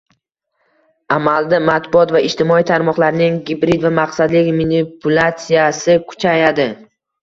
[1.15, 6.73] Amalda, matbuot va ijtimoiy tarmoqlarning gibrid va maqsadli manipulyatsiyasi kuchayadi